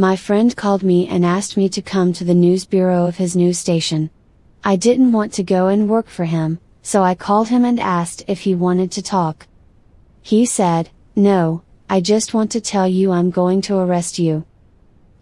My 0.00 0.14
friend 0.14 0.54
called 0.54 0.84
me 0.84 1.08
and 1.08 1.24
asked 1.24 1.56
me 1.56 1.68
to 1.70 1.82
come 1.82 2.12
to 2.12 2.22
the 2.22 2.32
news 2.32 2.64
bureau 2.64 3.06
of 3.06 3.16
his 3.16 3.34
news 3.34 3.58
station. 3.58 4.10
I 4.62 4.76
didn't 4.76 5.10
want 5.10 5.32
to 5.32 5.42
go 5.42 5.66
and 5.66 5.88
work 5.88 6.06
for 6.06 6.24
him, 6.24 6.60
so 6.82 7.02
I 7.02 7.16
called 7.16 7.48
him 7.48 7.64
and 7.64 7.80
asked 7.80 8.22
if 8.28 8.42
he 8.42 8.54
wanted 8.54 8.92
to 8.92 9.02
talk. 9.02 9.48
He 10.22 10.46
said, 10.46 10.90
No, 11.16 11.64
I 11.90 12.00
just 12.00 12.32
want 12.32 12.52
to 12.52 12.60
tell 12.60 12.86
you 12.86 13.10
I'm 13.10 13.32
going 13.32 13.60
to 13.62 13.78
arrest 13.78 14.20
you. 14.20 14.46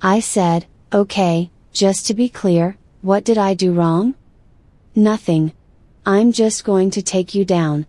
I 0.03 0.21
said, 0.21 0.67
Okay, 0.93 1.51
just 1.73 2.07
to 2.09 2.13
be 2.13 2.29
clear, 2.29 2.77
what 3.01 3.25
did 3.25 3.39
I 3.39 3.55
do 3.55 3.73
wrong? 3.73 4.15
Nothing. 4.95 5.55
I'm 6.05 6.33
just 6.33 6.65
going 6.65 6.91
to 6.91 7.01
take 7.01 7.35
you 7.35 7.47
down. 7.47 7.87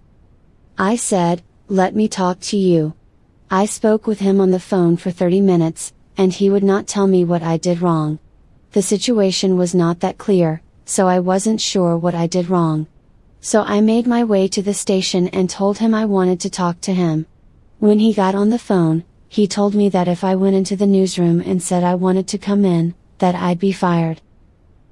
I 0.77 0.95
said, 0.95 1.43
Let 1.67 1.97
me 1.97 2.07
talk 2.07 2.39
to 2.51 2.55
you. 2.55 2.93
I 3.51 3.65
spoke 3.65 4.07
with 4.07 4.21
him 4.21 4.39
on 4.39 4.51
the 4.51 4.67
phone 4.71 4.95
for 4.95 5.11
30 5.11 5.41
minutes, 5.41 5.91
and 6.18 6.34
he 6.34 6.49
would 6.49 6.63
not 6.63 6.88
tell 6.88 7.07
me 7.07 7.23
what 7.23 7.44
I 7.44 7.57
did 7.57 7.81
wrong. 7.81 8.20
The 8.71 8.81
situation 8.81 9.55
was 9.55 9.76
not 9.76 9.99
that 9.99 10.17
clear, 10.17 10.62
so 10.85 11.07
I 11.07 11.20
wasn't 11.20 11.62
sure 11.62 11.95
what 11.95 12.16
I 12.16 12.27
did 12.27 12.49
wrong. 12.49 12.88
So 13.40 13.62
I 13.62 13.81
made 13.81 14.07
my 14.07 14.23
way 14.23 14.48
to 14.49 14.62
the 14.62 14.73
station 14.73 15.27
and 15.30 15.49
told 15.49 15.77
him 15.77 15.93
I 15.93 16.05
wanted 16.05 16.40
to 16.41 16.49
talk 16.49 16.81
to 16.81 16.93
him. 16.93 17.27
When 17.80 17.99
he 17.99 18.13
got 18.13 18.35
on 18.35 18.49
the 18.49 18.59
phone, 18.59 19.03
he 19.30 19.48
told 19.48 19.76
me 19.76 19.90
that 19.90 20.07
if 20.07 20.23
I 20.23 20.35
went 20.35 20.55
into 20.55 20.76
the 20.76 20.88
newsroom 20.88 21.41
and 21.41 21.62
said 21.62 21.84
I 21.84 21.95
wanted 21.95 22.27
to 22.29 22.38
come 22.38 22.65
in, 22.65 22.95
that 23.20 23.35
I'd 23.35 23.59
be 23.59 23.71
fired. 23.71 24.21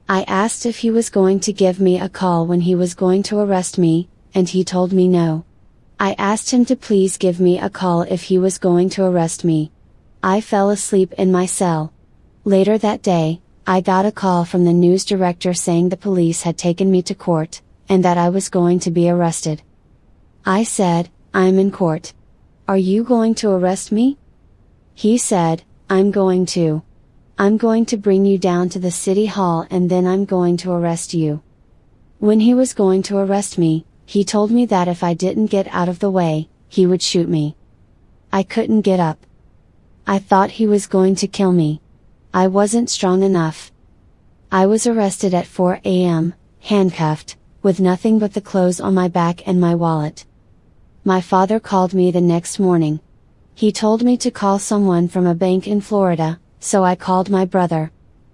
I 0.08 0.24
asked 0.24 0.66
if 0.66 0.80
he 0.80 0.92
was 0.92 1.10
going 1.10 1.40
to 1.42 1.54
give 1.54 1.80
me 1.80 2.00
a 2.00 2.10
call 2.10 2.46
when 2.46 2.62
he 2.62 2.76
was 2.76 2.94
going 2.94 3.24
to 3.24 3.40
arrest 3.40 3.78
me, 3.78 4.08
and 4.36 4.48
he 4.48 4.64
told 4.64 4.94
me 4.94 5.08
no. 5.08 5.46
I 6.00 6.14
asked 6.18 6.52
him 6.52 6.66
to 6.66 6.76
please 6.76 7.18
give 7.18 7.40
me 7.40 7.58
a 7.58 7.70
call 7.70 8.04
if 8.04 8.24
he 8.24 8.38
was 8.38 8.58
going 8.58 8.90
to 8.92 9.04
arrest 9.06 9.44
me. 9.44 9.72
I 10.28 10.42
fell 10.42 10.72
asleep 10.72 11.14
in 11.20 11.32
my 11.32 11.46
cell. 11.46 11.94
Later 12.46 12.80
that 12.80 13.04
day, 13.04 13.42
I 13.68 13.80
got 13.80 14.08
a 14.08 14.12
call 14.12 14.44
from 14.44 14.66
the 14.66 14.74
news 14.74 15.06
director 15.06 15.54
saying 15.54 15.90
the 15.90 15.98
police 15.98 16.42
had 16.42 16.58
taken 16.58 16.90
me 16.90 17.04
to 17.04 17.14
court, 17.14 17.62
and 17.88 18.04
that 18.04 18.18
I 18.18 18.30
was 18.30 18.50
going 18.50 18.80
to 18.80 18.90
be 18.90 19.08
arrested. 19.08 19.62
I 20.44 20.64
said, 20.64 21.12
I'm 21.32 21.60
in 21.60 21.70
court. 21.70 22.14
Are 22.68 22.76
you 22.76 23.04
going 23.04 23.36
to 23.36 23.52
arrest 23.52 23.92
me? 23.92 24.18
He 24.96 25.20
said, 25.20 25.62
I'm 25.92 26.10
going 26.10 26.48
to. 26.58 26.82
I'm 27.38 27.58
going 27.58 27.86
to 27.86 27.96
bring 27.96 28.26
you 28.26 28.40
down 28.40 28.70
to 28.70 28.80
the 28.80 28.90
city 28.90 29.28
hall 29.28 29.68
and 29.70 29.92
then 29.92 30.08
I'm 30.08 30.26
going 30.26 30.58
to 30.58 30.72
arrest 30.72 31.14
you. 31.14 31.44
When 32.18 32.40
he 32.40 32.56
was 32.56 32.74
going 32.74 33.04
to 33.04 33.20
arrest 33.20 33.60
me, 33.60 33.86
he 34.08 34.24
told 34.24 34.50
me 34.50 34.66
that 34.66 34.88
if 34.88 35.04
I 35.04 35.14
didn't 35.14 35.54
get 35.54 35.68
out 35.68 35.88
of 35.88 36.00
the 36.00 36.10
way, 36.10 36.50
he 36.68 36.88
would 36.88 37.04
shoot 37.04 37.30
me. 37.30 37.56
I 38.34 38.42
couldn't 38.42 38.82
get 38.82 39.00
up. 39.00 39.20
I 40.08 40.20
thought 40.20 40.52
he 40.52 40.68
was 40.68 40.86
going 40.86 41.16
to 41.16 41.28
kill 41.28 41.52
me. 41.52 41.82
I 42.32 42.46
wasn't 42.48 42.92
strong 42.92 43.24
enough. 43.24 43.72
I 44.52 44.68
was 44.68 44.86
arrested 44.86 45.34
at 45.34 45.48
4 45.48 45.80
am, 45.84 46.36
handcuffed, 46.60 47.38
with 47.64 47.80
nothing 47.80 48.20
but 48.20 48.36
the 48.36 48.42
clothes 48.42 48.80
on 48.80 48.94
my 48.94 49.08
back 49.08 49.48
and 49.48 49.60
my 49.60 49.74
wallet. 49.74 50.26
My 51.04 51.22
father 51.22 51.60
called 51.60 51.96
me 51.96 52.12
the 52.12 52.22
next 52.22 52.60
morning. 52.60 53.00
He 53.56 53.72
told 53.72 54.04
me 54.04 54.16
to 54.18 54.30
call 54.30 54.60
someone 54.60 55.08
from 55.08 55.26
a 55.26 55.34
bank 55.34 55.68
in 55.68 55.82
Florida, 55.82 56.40
so 56.60 56.84
I 56.84 56.96
called 56.96 57.32
my 57.32 57.46
brother. 57.46 57.92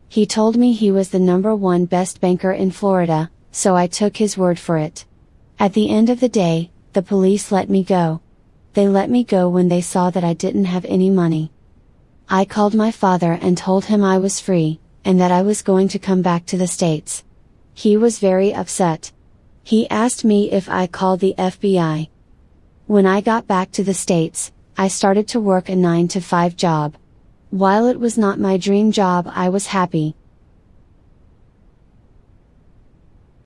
He 0.09 0.25
told 0.25 0.57
me 0.57 0.73
he 0.73 0.91
was 0.91 1.09
the 1.09 1.19
number 1.19 1.55
one 1.55 1.85
best 1.85 2.19
banker 2.19 2.51
in 2.51 2.71
Florida, 2.71 3.31
so 3.51 3.77
I 3.77 3.87
took 3.87 4.17
his 4.17 4.37
word 4.37 4.59
for 4.59 4.77
it. 4.77 5.05
At 5.57 5.71
the 5.71 5.89
end 5.89 6.09
of 6.09 6.19
the 6.19 6.27
day, 6.27 6.69
the 6.91 7.01
police 7.01 7.49
let 7.49 7.69
me 7.69 7.81
go. 7.81 8.19
They 8.73 8.89
let 8.89 9.09
me 9.09 9.23
go 9.23 9.47
when 9.47 9.69
they 9.69 9.79
saw 9.79 10.09
that 10.09 10.25
I 10.25 10.33
didn't 10.33 10.65
have 10.65 10.83
any 10.83 11.09
money. 11.09 11.53
I 12.33 12.45
called 12.45 12.73
my 12.73 12.91
father 12.91 13.37
and 13.41 13.57
told 13.57 13.83
him 13.83 14.05
I 14.05 14.17
was 14.17 14.39
free, 14.39 14.79
and 15.03 15.19
that 15.19 15.33
I 15.33 15.41
was 15.41 15.61
going 15.61 15.89
to 15.89 15.99
come 15.99 16.21
back 16.21 16.45
to 16.45 16.57
the 16.57 16.65
States. 16.65 17.25
He 17.73 17.97
was 17.97 18.19
very 18.19 18.53
upset. 18.53 19.11
He 19.63 19.89
asked 19.89 20.23
me 20.23 20.49
if 20.49 20.69
I 20.69 20.87
called 20.87 21.19
the 21.19 21.35
FBI. 21.37 22.07
When 22.87 23.05
I 23.05 23.19
got 23.19 23.47
back 23.47 23.73
to 23.73 23.83
the 23.83 23.93
States, 23.93 24.53
I 24.77 24.87
started 24.87 25.27
to 25.27 25.41
work 25.41 25.67
a 25.67 25.75
9 25.75 26.07
to 26.07 26.21
5 26.21 26.55
job. 26.55 26.95
While 27.49 27.87
it 27.87 27.99
was 27.99 28.17
not 28.17 28.39
my 28.39 28.55
dream 28.55 28.93
job, 28.93 29.29
I 29.35 29.49
was 29.49 29.67
happy, 29.67 30.15